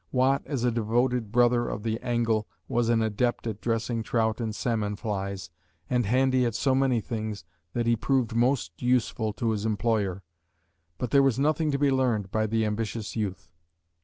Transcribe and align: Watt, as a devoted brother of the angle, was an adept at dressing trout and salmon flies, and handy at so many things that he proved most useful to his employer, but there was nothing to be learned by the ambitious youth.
Watt, 0.11 0.41
as 0.47 0.63
a 0.63 0.71
devoted 0.71 1.31
brother 1.31 1.69
of 1.69 1.83
the 1.83 1.99
angle, 2.01 2.47
was 2.67 2.89
an 2.89 3.03
adept 3.03 3.45
at 3.45 3.61
dressing 3.61 4.01
trout 4.01 4.41
and 4.41 4.55
salmon 4.55 4.95
flies, 4.95 5.51
and 5.91 6.07
handy 6.07 6.43
at 6.43 6.55
so 6.55 6.73
many 6.73 6.99
things 7.01 7.45
that 7.73 7.85
he 7.85 7.95
proved 7.95 8.33
most 8.35 8.81
useful 8.81 9.31
to 9.33 9.51
his 9.51 9.63
employer, 9.63 10.23
but 10.97 11.11
there 11.11 11.21
was 11.21 11.37
nothing 11.37 11.69
to 11.69 11.77
be 11.77 11.91
learned 11.91 12.31
by 12.31 12.47
the 12.47 12.65
ambitious 12.65 13.15
youth. 13.15 13.51